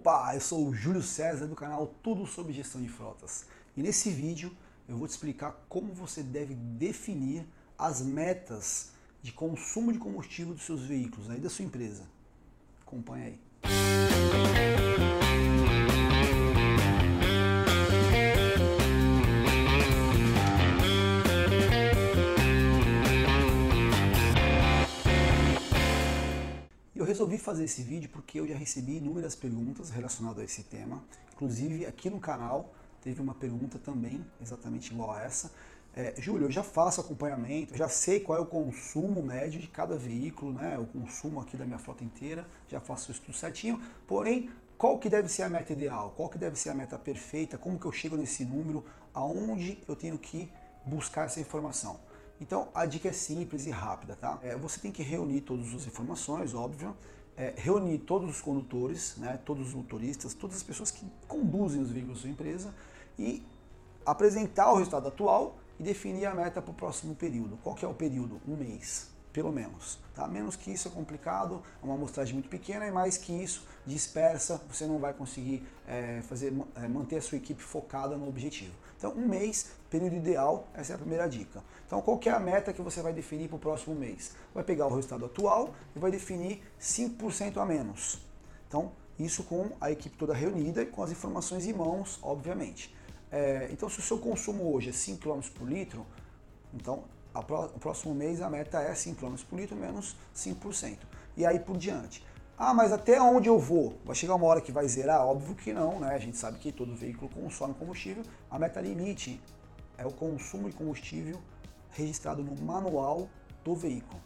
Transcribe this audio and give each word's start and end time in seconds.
Opa, 0.00 0.34
eu 0.34 0.40
sou 0.40 0.66
o 0.66 0.74
Júlio 0.74 1.02
César 1.02 1.46
do 1.46 1.54
canal 1.54 1.86
Tudo 2.02 2.26
sobre 2.26 2.54
Gestão 2.54 2.80
de 2.80 2.88
Frotas. 2.88 3.44
E 3.76 3.82
nesse 3.82 4.08
vídeo 4.08 4.50
eu 4.88 4.96
vou 4.96 5.06
te 5.06 5.10
explicar 5.10 5.54
como 5.68 5.92
você 5.92 6.22
deve 6.22 6.54
definir 6.54 7.44
as 7.76 8.00
metas 8.00 8.92
de 9.22 9.30
consumo 9.30 9.92
de 9.92 9.98
combustível 9.98 10.54
dos 10.54 10.64
seus 10.64 10.80
veículos, 10.80 11.28
aí 11.28 11.38
da 11.38 11.50
sua 11.50 11.66
empresa. 11.66 12.04
Acompanha 12.80 13.26
aí. 13.26 13.38
Eu 27.00 27.06
resolvi 27.06 27.38
fazer 27.38 27.64
esse 27.64 27.82
vídeo 27.82 28.10
porque 28.10 28.38
eu 28.38 28.46
já 28.46 28.54
recebi 28.54 28.98
inúmeras 28.98 29.34
perguntas 29.34 29.88
relacionadas 29.88 30.40
a 30.40 30.44
esse 30.44 30.64
tema. 30.64 31.02
Inclusive 31.32 31.86
aqui 31.86 32.10
no 32.10 32.20
canal 32.20 32.74
teve 33.00 33.22
uma 33.22 33.32
pergunta 33.32 33.78
também 33.78 34.22
exatamente 34.38 34.92
igual 34.92 35.12
a 35.12 35.22
essa. 35.22 35.50
É, 35.96 36.12
Júlio, 36.18 36.48
eu 36.48 36.50
já 36.50 36.62
faço 36.62 37.00
acompanhamento, 37.00 37.74
já 37.74 37.88
sei 37.88 38.20
qual 38.20 38.38
é 38.38 38.42
o 38.42 38.44
consumo 38.44 39.22
médio 39.22 39.58
de 39.58 39.66
cada 39.66 39.96
veículo, 39.96 40.52
né? 40.52 40.78
O 40.78 40.84
consumo 40.84 41.40
aqui 41.40 41.56
da 41.56 41.64
minha 41.64 41.78
frota 41.78 42.04
inteira, 42.04 42.46
já 42.68 42.82
faço 42.82 43.10
isso 43.10 43.22
tudo 43.22 43.34
certinho. 43.34 43.80
Porém, 44.06 44.50
qual 44.76 44.98
que 44.98 45.08
deve 45.08 45.30
ser 45.30 45.44
a 45.44 45.48
meta 45.48 45.72
ideal? 45.72 46.12
Qual 46.14 46.28
que 46.28 46.36
deve 46.36 46.58
ser 46.58 46.68
a 46.68 46.74
meta 46.74 46.98
perfeita? 46.98 47.56
Como 47.56 47.78
que 47.78 47.86
eu 47.86 47.92
chego 47.92 48.14
nesse 48.14 48.44
número? 48.44 48.84
Aonde 49.14 49.82
eu 49.88 49.96
tenho 49.96 50.18
que 50.18 50.52
buscar 50.84 51.24
essa 51.24 51.40
informação? 51.40 51.98
Então 52.40 52.68
a 52.74 52.86
dica 52.86 53.08
é 53.08 53.12
simples 53.12 53.66
e 53.66 53.70
rápida, 53.70 54.16
tá? 54.16 54.38
É, 54.42 54.56
você 54.56 54.80
tem 54.80 54.90
que 54.90 55.02
reunir 55.02 55.42
todas 55.42 55.74
as 55.74 55.86
informações, 55.86 56.54
óbvio, 56.54 56.96
é, 57.36 57.54
reunir 57.56 57.98
todos 57.98 58.30
os 58.30 58.40
condutores, 58.40 59.16
né, 59.18 59.38
todos 59.44 59.68
os 59.68 59.74
motoristas, 59.74 60.34
todas 60.34 60.56
as 60.56 60.62
pessoas 60.62 60.90
que 60.90 61.06
conduzem 61.28 61.80
os 61.80 61.90
veículos 61.90 62.18
da 62.18 62.22
sua 62.22 62.30
empresa 62.30 62.74
e 63.18 63.44
apresentar 64.04 64.72
o 64.72 64.76
resultado 64.76 65.08
atual 65.08 65.58
e 65.78 65.82
definir 65.82 66.26
a 66.26 66.34
meta 66.34 66.60
para 66.62 66.70
o 66.70 66.74
próximo 66.74 67.14
período. 67.14 67.58
Qual 67.62 67.74
que 67.74 67.84
é 67.84 67.88
o 67.88 67.94
período? 67.94 68.40
Um 68.48 68.56
mês 68.56 69.10
pelo 69.32 69.52
menos. 69.52 69.98
Tá? 70.14 70.26
Menos 70.26 70.56
que 70.56 70.70
isso 70.70 70.88
é 70.88 70.90
complicado, 70.90 71.62
é 71.82 71.84
uma 71.84 71.94
amostragem 71.94 72.34
muito 72.34 72.48
pequena 72.48 72.86
e 72.86 72.90
mais 72.90 73.16
que 73.16 73.32
isso 73.32 73.66
dispersa, 73.86 74.60
você 74.68 74.86
não 74.86 74.98
vai 74.98 75.12
conseguir 75.12 75.66
é, 75.86 76.20
fazer, 76.22 76.52
é, 76.76 76.88
manter 76.88 77.16
a 77.16 77.22
sua 77.22 77.38
equipe 77.38 77.62
focada 77.62 78.16
no 78.16 78.28
objetivo. 78.28 78.74
Então, 78.96 79.12
um 79.12 79.26
mês, 79.26 79.70
período 79.88 80.16
ideal, 80.16 80.68
essa 80.74 80.92
é 80.92 80.94
a 80.94 80.98
primeira 80.98 81.26
dica. 81.26 81.62
Então, 81.86 82.02
qual 82.02 82.20
é 82.24 82.30
a 82.30 82.38
meta 82.38 82.72
que 82.72 82.82
você 82.82 83.00
vai 83.00 83.12
definir 83.12 83.48
para 83.48 83.56
o 83.56 83.58
próximo 83.58 83.94
mês? 83.94 84.32
Vai 84.54 84.62
pegar 84.62 84.86
o 84.86 84.90
resultado 84.90 85.24
atual 85.24 85.74
e 85.96 85.98
vai 85.98 86.10
definir 86.10 86.62
5% 86.78 87.56
a 87.56 87.64
menos. 87.64 88.18
Então, 88.68 88.92
isso 89.18 89.42
com 89.44 89.70
a 89.80 89.90
equipe 89.90 90.16
toda 90.16 90.34
reunida 90.34 90.82
e 90.82 90.86
com 90.86 91.02
as 91.02 91.10
informações 91.10 91.66
em 91.66 91.72
mãos, 91.72 92.18
obviamente. 92.22 92.94
É, 93.32 93.68
então, 93.72 93.88
se 93.88 94.00
o 94.00 94.02
seu 94.02 94.18
consumo 94.18 94.74
hoje 94.74 94.90
é 94.90 94.92
5 94.92 95.18
km 95.18 95.40
por 95.54 95.68
litro, 95.68 96.04
então 96.74 97.04
o 97.34 97.78
próximo 97.78 98.14
mês 98.14 98.40
a 98.42 98.50
meta 98.50 98.80
é 98.80 98.94
5 98.94 99.20
km 99.20 99.36
por 99.48 99.58
litro 99.58 99.76
menos 99.76 100.16
5%. 100.34 100.98
E 101.36 101.46
aí 101.46 101.58
por 101.58 101.76
diante. 101.76 102.24
Ah, 102.58 102.74
mas 102.74 102.92
até 102.92 103.20
onde 103.20 103.48
eu 103.48 103.58
vou? 103.58 103.98
Vai 104.04 104.14
chegar 104.14 104.34
uma 104.34 104.46
hora 104.46 104.60
que 104.60 104.70
vai 104.70 104.86
zerar? 104.86 105.26
Óbvio 105.26 105.54
que 105.54 105.72
não, 105.72 105.98
né? 105.98 106.14
A 106.14 106.18
gente 106.18 106.36
sabe 106.36 106.58
que 106.58 106.70
todo 106.70 106.94
veículo 106.94 107.30
consome 107.30 107.72
combustível. 107.72 108.22
A 108.50 108.58
meta 108.58 108.80
limite 108.80 109.40
é 109.96 110.04
o 110.04 110.10
consumo 110.10 110.68
de 110.68 110.76
combustível 110.76 111.40
registrado 111.92 112.42
no 112.42 112.54
manual 112.62 113.28
do 113.64 113.74
veículo. 113.74 114.20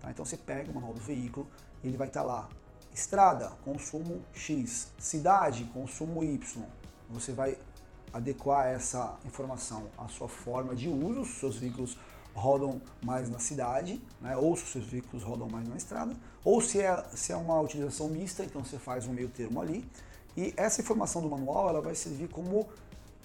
Tá? 0.00 0.10
Então 0.10 0.24
você 0.24 0.36
pega 0.36 0.70
o 0.70 0.74
manual 0.74 0.94
do 0.94 1.00
veículo, 1.00 1.48
ele 1.82 1.96
vai 1.96 2.08
estar 2.08 2.20
tá 2.20 2.26
lá. 2.26 2.48
Estrada, 2.92 3.50
consumo 3.64 4.22
X. 4.32 4.92
Cidade, 4.98 5.64
consumo 5.72 6.22
Y. 6.22 6.62
Você 7.08 7.32
vai 7.32 7.58
adequar 8.12 8.66
essa 8.66 9.18
informação 9.24 9.88
à 9.96 10.08
sua 10.08 10.28
forma 10.28 10.74
de 10.74 10.88
uso, 10.88 11.24
seus 11.24 11.56
veículos 11.56 11.96
rodam 12.34 12.80
mais 13.02 13.28
na 13.28 13.38
cidade, 13.38 14.00
né, 14.20 14.36
ou 14.36 14.56
se 14.56 14.64
os 14.64 14.70
seus 14.70 14.84
veículos 14.86 15.22
rodam 15.22 15.48
mais 15.48 15.68
na 15.68 15.76
estrada, 15.76 16.14
ou 16.44 16.60
se 16.60 16.80
é, 16.80 17.04
se 17.14 17.32
é 17.32 17.36
uma 17.36 17.60
utilização 17.60 18.08
mista, 18.08 18.44
então 18.44 18.64
você 18.64 18.78
faz 18.78 19.06
um 19.06 19.12
meio 19.12 19.28
termo 19.28 19.60
ali. 19.60 19.84
E 20.36 20.54
essa 20.56 20.80
informação 20.80 21.20
do 21.20 21.28
manual 21.28 21.68
ela 21.68 21.80
vai 21.80 21.94
servir 21.94 22.28
como 22.28 22.68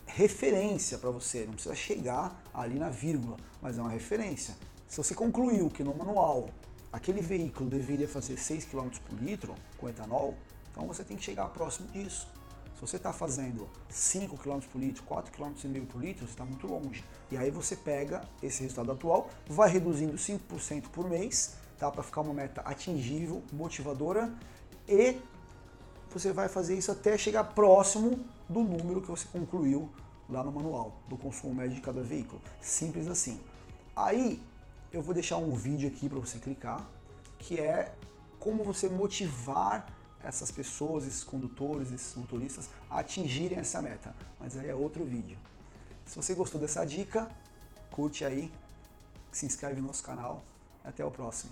referência 0.06 0.98
para 0.98 1.10
você, 1.10 1.46
não 1.46 1.54
precisa 1.54 1.76
chegar 1.76 2.42
ali 2.54 2.78
na 2.80 2.90
vírgula, 2.90 3.38
mas 3.62 3.78
é 3.78 3.82
uma 3.82 3.92
referência. 3.92 4.56
Se 4.88 4.98
você 4.98 5.14
concluiu 5.14 5.70
que 5.70 5.84
no 5.84 5.94
manual 5.96 6.50
aquele 6.92 7.22
veículo 7.22 7.70
deveria 7.70 8.08
fazer 8.08 8.38
6 8.38 8.66
km 8.66 8.90
por 9.08 9.22
litro 9.22 9.56
com 9.78 9.90
etanol, 9.90 10.36
então 10.72 10.88
você 10.88 11.04
tem 11.04 11.18
que 11.18 11.24
chegar 11.24 11.48
próximo 11.50 11.88
disso. 11.90 12.28
Se 12.76 12.82
você 12.82 12.98
está 12.98 13.14
fazendo 13.14 13.70
5 13.90 14.38
km 14.38 14.60
por 14.72 14.80
litro, 14.80 15.02
4 15.04 15.32
km 15.32 15.54
e 15.64 15.68
meio 15.68 15.86
por 15.86 16.04
litro, 16.04 16.26
você 16.26 16.34
está 16.34 16.44
muito 16.44 16.68
longe. 16.68 17.04
E 17.32 17.38
aí 17.38 17.50
você 17.50 17.76
pega 17.76 18.22
esse 18.44 18.64
resultado 18.64 18.92
atual, 18.92 19.30
vai 19.48 19.70
reduzindo 19.70 20.16
5% 20.16 20.90
por 20.90 21.10
mês, 21.10 21.56
tá? 21.78 21.90
Para 21.90 22.04
ficar 22.04 22.22
uma 22.22 22.34
meta 22.34 22.62
atingível, 22.62 23.42
motivadora 23.54 24.34
e 24.88 25.18
você 26.12 26.34
vai 26.34 26.50
fazer 26.50 26.78
isso 26.78 26.92
até 26.92 27.18
chegar 27.18 27.46
próximo 27.46 28.20
do 28.48 28.60
número 28.60 29.02
que 29.02 29.08
você 29.08 29.26
concluiu 29.32 29.90
lá 30.30 30.44
no 30.44 30.52
manual 30.52 30.98
do 31.08 31.18
consumo 31.18 31.56
médio 31.56 31.76
de 31.76 31.82
cada 31.82 32.02
veículo. 32.02 32.42
Simples 32.60 33.08
assim. 33.08 33.40
Aí 33.96 34.42
eu 34.92 35.02
vou 35.02 35.14
deixar 35.14 35.38
um 35.38 35.56
vídeo 35.56 35.88
aqui 35.88 36.10
para 36.10 36.20
você 36.20 36.40
clicar, 36.40 36.86
que 37.40 37.58
é 37.58 37.94
como 38.38 38.66
você 38.66 38.90
motivar 38.90 39.88
essas 40.26 40.52
pessoas, 40.52 41.06
esses 41.06 41.24
condutores, 41.24 41.92
esses 41.92 42.16
motoristas 42.16 42.70
atingirem 42.90 43.60
essa 43.60 43.82
meta. 43.82 44.14
Mas 44.40 44.58
aí 44.58 44.70
é 44.70 44.76
outro 44.76 45.06
vídeo. 45.06 45.38
Se 46.06 46.16
você 46.16 46.34
gostou 46.34 46.60
dessa 46.60 46.84
dica, 46.86 47.30
curte 47.92 48.26
aí, 48.26 48.52
se 49.32 49.46
inscreve 49.46 49.80
no 49.80 49.88
nosso 49.88 50.04
canal. 50.04 50.44
Até 50.84 51.04
o 51.04 51.12
próximo. 51.12 51.52